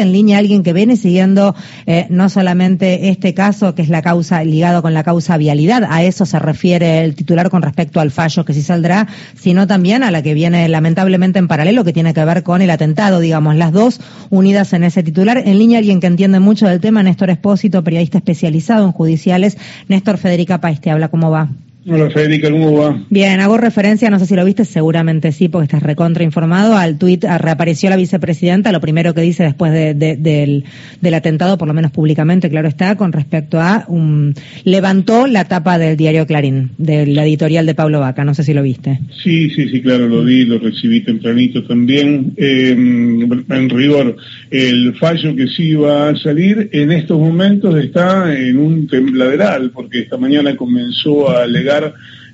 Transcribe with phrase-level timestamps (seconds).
[0.00, 1.54] en línea alguien que viene siguiendo
[1.86, 6.02] eh, no solamente este caso, que es la causa ligado con la causa vialidad, a
[6.02, 9.08] eso se refiere el titular con respecto al fallo que sí saldrá,
[9.38, 12.70] sino también a la que viene lamentablemente en paralelo, que tiene que ver con el
[12.70, 14.00] atentado, digamos, las dos
[14.30, 15.38] unidas en ese titular.
[15.38, 19.56] En línea alguien que entiende mucho del tema, Néstor Espósito, periodista especializado en judiciales.
[19.88, 21.48] Néstor Federica País, te habla, ¿cómo va?
[21.84, 23.02] Hola Federica, ¿cómo va?
[23.10, 26.76] Bien, hago referencia, no sé si lo viste, seguramente sí, porque estás recontra informado.
[26.76, 30.64] Al tuit reapareció la vicepresidenta, lo primero que dice después del,
[31.12, 35.96] atentado, por lo menos públicamente, claro está, con respecto a un, levantó la tapa del
[35.96, 39.00] diario Clarín, de la editorial de Pablo Vaca, no sé si lo viste.
[39.20, 42.32] Sí, sí, sí, claro, lo vi, lo recibí tempranito también.
[42.36, 44.16] Eh, en rigor,
[44.52, 50.00] el fallo que sí va a salir en estos momentos está en un tembladeral, porque
[50.00, 51.71] esta mañana comenzó a alegar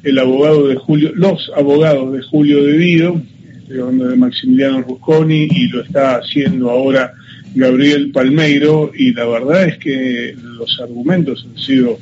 [0.02, 3.20] el abogado de Julio, los abogados de Julio De Vido,
[3.69, 7.12] de Maximiliano Rusconi, y lo está haciendo ahora
[7.55, 11.98] Gabriel Palmeiro, y la verdad es que los argumentos han sido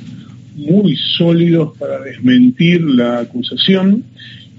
[0.55, 4.03] muy sólidos para desmentir la acusación.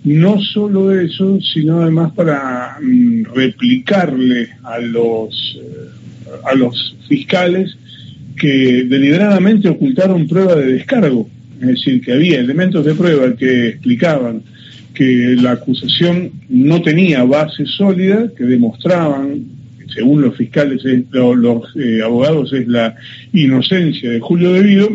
[0.04, 7.76] No solo eso, sino además para mm, replicarle a los, eh, a los fiscales
[8.38, 11.28] que deliberadamente ocultaron prueba de descargo
[11.60, 14.42] es decir, que había elementos de prueba que explicaban
[14.94, 19.44] que la acusación no tenía base sólida, que demostraban,
[19.94, 22.96] según los fiscales, los, eh, abogados, es la
[23.32, 24.88] inocencia de Julio Devido,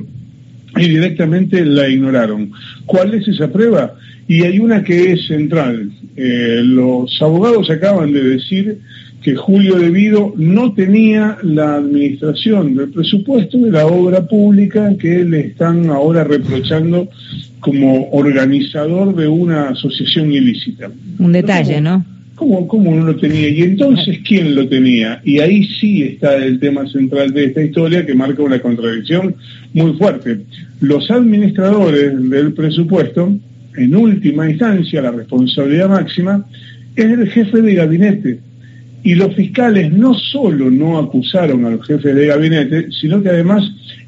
[0.75, 2.51] y directamente la ignoraron.
[2.85, 3.95] ¿Cuál es esa prueba?
[4.27, 5.91] Y hay una que es central.
[6.15, 8.79] Eh, los abogados acaban de decir
[9.23, 15.39] que Julio Devido no tenía la administración del presupuesto de la obra pública que le
[15.47, 17.09] están ahora reprochando
[17.61, 20.91] como organizador de una asociación ilícita.
[21.19, 22.05] Un detalle, ¿no?
[22.35, 23.47] ¿Cómo, ¿Cómo no lo tenía?
[23.47, 25.21] Y entonces, ¿quién lo tenía?
[25.23, 29.35] Y ahí sí está el tema central de esta historia que marca una contradicción
[29.73, 30.41] muy fuerte.
[30.81, 33.37] Los administradores del presupuesto,
[33.77, 36.45] en última instancia, la responsabilidad máxima,
[36.95, 38.39] es el jefe de gabinete
[39.03, 43.63] y los fiscales no solo no acusaron a los jefes de gabinete, sino que además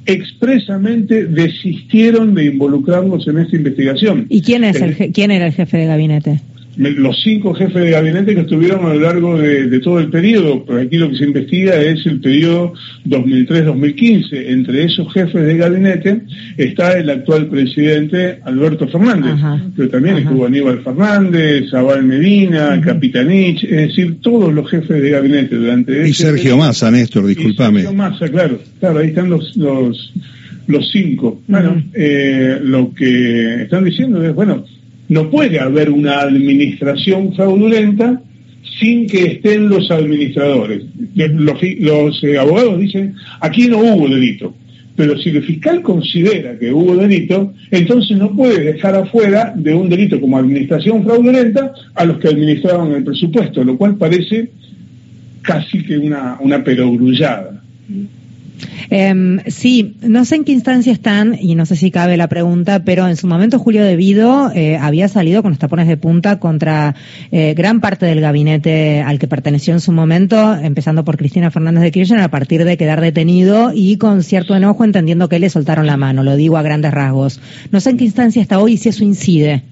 [0.06, 4.26] expresamente desistieron de involucrarlos en esta investigación.
[4.30, 6.40] ¿Y quién, es el, quién era el jefe de gabinete?
[6.78, 10.82] Los cinco jefes de gabinete que estuvieron a lo largo de, todo el periodo, pero
[10.82, 12.74] aquí lo que se investiga es el periodo
[13.06, 14.50] 2003-2015.
[14.50, 16.22] Entre esos jefes de gabinete
[16.58, 19.36] está el actual presidente Alberto Fernández,
[19.76, 25.56] pero también estuvo Aníbal Fernández, Abal Medina, Capitanich, es decir, todos los jefes de gabinete
[25.56, 26.08] durante...
[26.08, 27.82] Y Sergio Massa, Néstor, discúlpame.
[27.82, 29.56] Sergio Massa, claro, claro, ahí están los...
[29.56, 30.14] los
[30.68, 31.42] los cinco.
[31.48, 34.66] Bueno, eh, lo que están diciendo es, bueno,
[35.08, 38.22] no puede haber una administración fraudulenta
[38.80, 40.84] sin que estén los administradores.
[41.16, 44.54] Los, eh, abogados dicen, aquí no hubo delito.
[44.96, 49.90] Pero si el fiscal considera que hubo delito, entonces no puede dejar afuera de un
[49.90, 54.52] delito como administración fraudulenta a los que administraban el presupuesto, lo cual parece
[55.42, 57.62] casi que una, una perogrullada.
[58.90, 62.84] Eh, sí, no sé en qué instancia están, y no sé si cabe la pregunta,
[62.84, 66.96] pero en su momento Julio Devido eh, había salido con los tapones de punta contra
[67.32, 71.84] eh, gran parte del gabinete al que perteneció en su momento, empezando por Cristina Fernández
[71.84, 75.88] de Kirchner, a partir de quedar detenido y con cierto enojo entendiendo que le soltaron
[75.88, 77.40] la mano, lo digo a grandes rasgos.
[77.72, 79.64] No sé en qué instancia está hoy y si eso incide.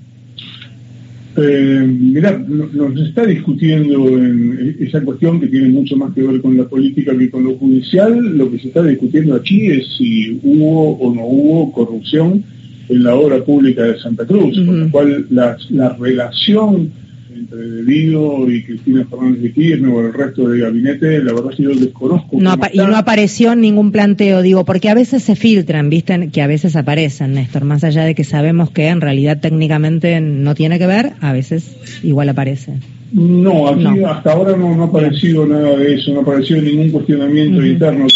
[1.36, 6.56] Eh, mirá, nos está discutiendo en esa cuestión que tiene mucho más que ver con
[6.56, 8.38] la política que con lo judicial.
[8.38, 12.44] Lo que se está discutiendo aquí es si hubo o no hubo corrupción
[12.90, 16.92] en la obra pública de Santa Cruz, con lo cual la, la relación
[17.36, 21.58] entre Debido y Cristina Fernández de Kirchner o el resto del gabinete, la verdad es
[21.58, 22.38] que yo desconozco.
[22.40, 26.48] No, y no apareció ningún planteo, digo, porque a veces se filtran, viste, que a
[26.48, 30.88] veces aparecen, Néstor, más allá de que sabemos que en realidad técnicamente no tiene que
[30.88, 32.74] ver, a veces igual aparece.
[33.12, 37.64] No, aquí hasta ahora no, ha aparecido nada de eso, no ha aparecido ningún cuestionamiento
[37.66, 38.08] interno.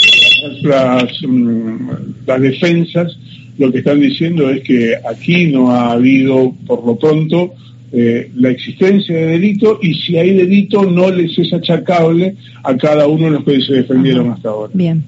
[0.64, 1.90] Las, mm,
[2.26, 3.18] las defensas
[3.58, 7.54] lo que están diciendo es que aquí no ha habido, por lo pronto,
[7.92, 13.08] eh, la existencia de delito y si hay delito no les es achacable a cada
[13.08, 14.72] uno de los que se defendieron hasta ahora.
[14.74, 15.04] Bien.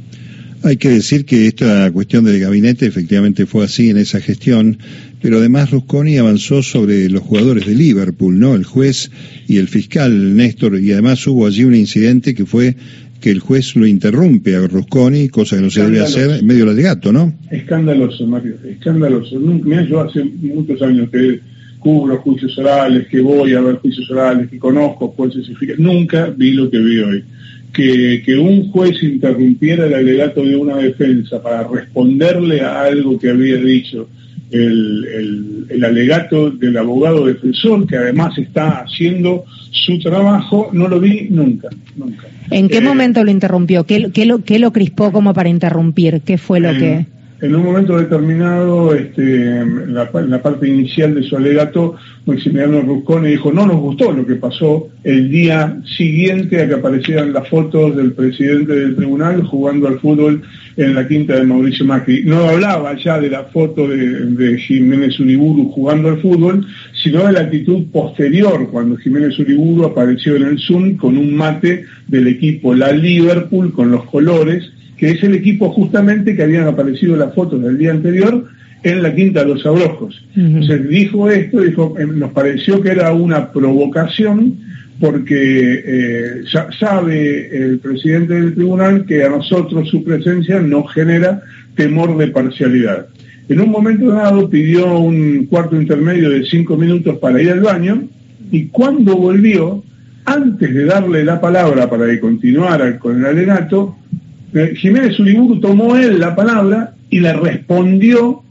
[0.61, 4.77] Hay que decir que esta cuestión del gabinete efectivamente fue así en esa gestión,
[5.21, 8.55] pero además Rusconi avanzó sobre los jugadores de Liverpool, ¿no?
[8.55, 9.09] El juez
[9.47, 12.75] y el fiscal Néstor, y además hubo allí un incidente que fue
[13.21, 16.61] que el juez lo interrumpe a Rusconi, cosa que no se debe hacer en medio
[16.61, 17.33] del alegato, ¿no?
[17.51, 19.39] Escandaloso, Mario, escandaloso.
[19.39, 21.39] Mira, yo hace muchos años que
[21.79, 26.51] cubro juicios orales, que voy a ver juicios orales, que conozco jueces y Nunca vi
[26.53, 27.23] lo que vi hoy.
[27.73, 33.29] que, que, un juez interrumpiera el alegato de una defensa para responderle a algo que
[33.29, 34.07] había dicho
[34.51, 41.27] el, el, alegato del abogado defensor, que además está haciendo su trabajo, no lo vi
[41.29, 42.27] nunca, nunca.
[42.49, 43.83] ¿En qué eh, momento lo interrumpió?
[43.83, 46.21] ¿Qué, qué, lo, ¿Qué lo crispó como para interrumpir?
[46.21, 47.05] ¿Qué fue lo que...?
[47.41, 51.95] En un momento determinado, este, en, la, parte inicial de su alegato,
[52.25, 57.31] Maximiliano Rusconi dijo, no nos gustó lo que pasó el día siguiente a que aparecieran
[57.31, 60.41] las fotos del presidente del tribunal jugando al fútbol
[60.75, 62.23] en la quinta de Mauricio Macri.
[62.25, 66.67] No hablaba ya de la foto de, Jiménez Uriburu jugando al fútbol,
[67.01, 71.85] sino de la actitud posterior, cuando Jiménez Uriburu apareció en el Zoom con un mate
[72.05, 77.15] del equipo La Liverpool con los colores que es el equipo justamente que habían aparecido
[77.15, 78.45] las fotos del día anterior
[78.83, 80.25] en la Quinta de los Abrojos.
[80.35, 84.57] Entonces dijo esto, dijo, em, nos pareció que era una provocación
[84.99, 86.41] porque eh,
[86.77, 91.41] sabe el presidente del tribunal que a nosotros su presencia nos genera
[91.75, 93.07] temor de parcialidad.
[93.47, 98.03] En un momento dado pidió un cuarto intermedio de cinco minutos para ir al baño
[98.51, 99.83] y cuando volvió,
[100.25, 103.95] antes de darle la palabra para que continuara con el alegato,
[104.53, 108.43] eh, Jiménez Uriburu tomó él la palabra y le respondió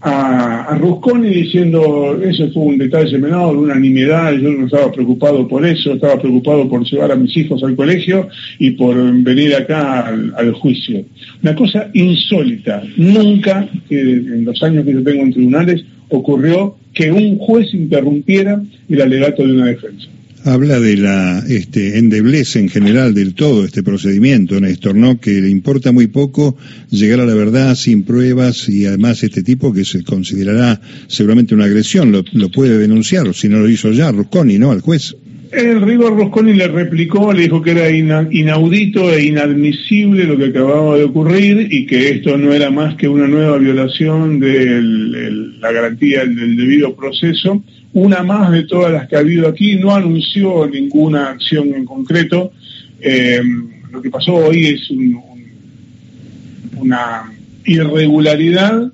[0.00, 5.64] a, Rusconi diciendo, eso fue un detalle menor, una nimiedad, yo no estaba preocupado por
[5.64, 8.28] eso, estaba preocupado por llevar a mis hijos al colegio
[8.58, 11.04] y por venir acá al, juicio.
[11.42, 17.38] Una cosa insólita, nunca en los años que yo tengo en tribunales ocurrió que un
[17.38, 20.08] juez interrumpiera el alegato de una defensa
[20.44, 25.18] habla de la este, endeblez en general del todo este procedimiento, Néstor, ¿no?
[25.18, 26.56] Que le importa muy poco
[26.90, 31.64] llegar a la verdad sin pruebas y además este tipo que se considerará seguramente una
[31.64, 34.70] agresión, lo, puede denunciar, si no lo hizo ya, Rusconi, ¿no?
[34.70, 35.16] Al juez.
[35.50, 40.98] El Rigor Rusconi le replicó, le dijo que era inaudito e inadmisible lo que acababa
[40.98, 44.82] de ocurrir y que esto no era más que una nueva violación de
[45.60, 47.62] la garantía del debido proceso
[47.94, 52.52] una más de todas las que ha habido aquí, no anunció ninguna acción en concreto.
[53.00, 53.40] Eh,
[53.90, 54.90] lo que pasó hoy es
[56.76, 57.32] una
[57.64, 58.92] irregularidad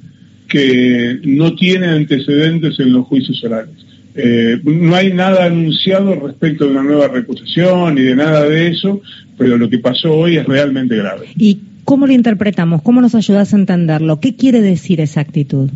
[0.48, 3.74] que no tiene antecedentes en los juicios orales.
[4.14, 9.00] Eh, no hay nada anunciado respecto de una nueva recusación ni de nada de eso,
[9.38, 11.28] pero lo que pasó hoy es realmente grave.
[11.36, 12.82] ¿Y cómo lo interpretamos?
[12.82, 14.20] ¿Cómo nos ayudas a entenderlo?
[14.20, 15.70] ¿Qué quiere decir esa actitud?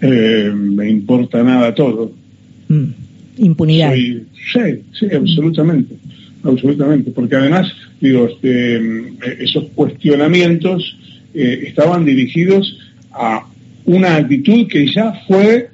[0.00, 2.12] Eh, me importa nada todo.
[2.68, 2.84] Mm,
[3.38, 3.94] impunidad.
[3.94, 4.24] sí,
[4.98, 5.94] sí, absolutamente,
[6.42, 8.80] absolutamente, porque además, digo, este,
[9.42, 10.96] esos cuestionamientos
[11.34, 12.78] eh, estaban dirigidos
[13.12, 13.46] a
[13.86, 15.68] una actitud que ya fue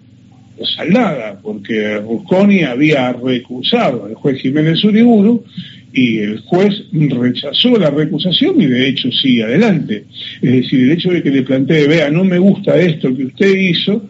[0.77, 5.45] saldada, porque Rusconi había recusado al juez Jiménez Uriburu
[5.93, 10.05] y el juez rechazó la recusación y de hecho sigue adelante.
[10.41, 13.57] Es decir, el hecho de que le plantee, vea, no me gusta esto que usted
[13.57, 14.09] hizo,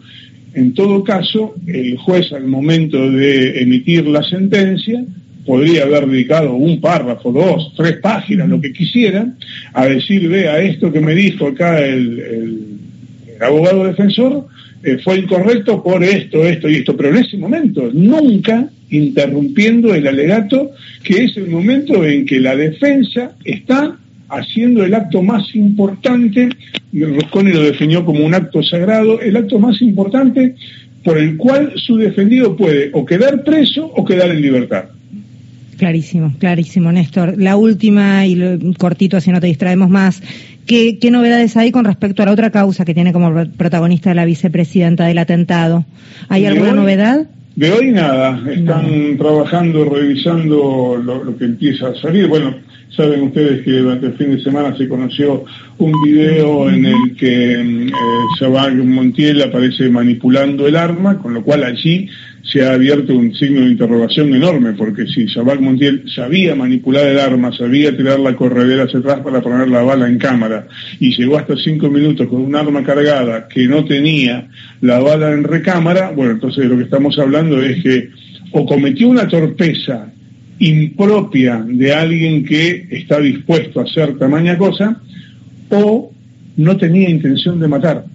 [0.53, 5.03] en todo caso, el juez al momento de emitir la sentencia
[5.45, 9.33] podría haber dedicado un párrafo, dos, tres páginas, lo que quisiera,
[9.73, 12.77] a decir, vea, esto que me dijo acá el,
[13.39, 14.45] abogado defensor
[14.83, 20.07] eh, fue incorrecto por esto, esto y esto, pero en ese momento, nunca interrumpiendo el
[20.07, 20.71] alegato,
[21.03, 23.97] que es el momento en que la defensa está
[24.29, 26.49] haciendo el acto más importante,
[26.93, 30.55] Rosconi lo definió como un acto sagrado, el acto más importante
[31.03, 34.85] por el cual su defendido puede o quedar preso o quedar en libertad.
[35.77, 37.41] Clarísimo, clarísimo, Néstor.
[37.41, 38.37] La última y
[38.77, 40.21] cortito, así no te distraemos más.
[40.67, 44.25] ¿Qué, ¿Qué, novedades hay con respecto a la otra causa que tiene como protagonista la
[44.25, 45.85] vicepresidenta del atentado?
[46.29, 47.25] ¿Hay alguna novedad?
[47.61, 48.41] De hoy nada.
[48.51, 52.27] Están trabajando, revisando lo, lo, que empieza a salir.
[52.27, 52.55] Bueno,
[52.95, 55.45] Saben ustedes que durante el fin de semana se conoció
[55.77, 62.09] un video en el que eh, Montiel aparece manipulando el arma, con lo cual allí
[62.43, 67.19] se ha abierto un signo de interrogación enorme, porque si Sabac Montiel sabía manipular el
[67.19, 70.67] arma, sabía tirar la corredera hacia atrás para poner la bala en cámara,
[70.99, 74.49] y llegó hasta cinco minutos con un arma cargada que no tenía
[74.81, 78.09] la bala en recámara, bueno, entonces lo que estamos hablando es que
[78.51, 80.11] o cometió una torpeza
[80.61, 85.01] impropia de alguien que está dispuesto a hacer tamaña cosa,
[85.69, 86.11] o
[86.57, 88.05] no tenía intención de matar,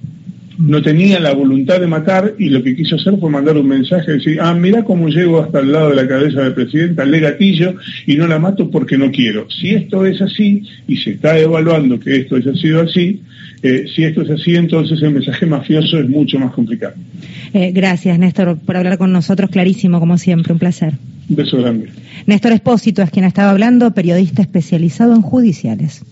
[0.59, 4.13] no tenía la voluntad de matar y lo que quiso hacer fue mandar un mensaje
[4.13, 7.75] decir, ah, mira cómo llego hasta el lado de la cabeza del presidente, le gatillo
[8.07, 9.49] y no la mato porque no quiero.
[9.51, 13.23] Si esto es así y se está evaluando que esto haya sido así,
[13.63, 16.95] eh, si esto es así, entonces el mensaje mafioso es mucho más complicado.
[17.53, 19.51] Eh, gracias, Néstor, por hablar con nosotros.
[19.51, 20.95] Clarísimo, como siempre, un placer.
[21.29, 21.91] Beso grande.
[22.27, 26.03] Néstor Espósito es quien estaba hablando, periodista especializado en judiciales.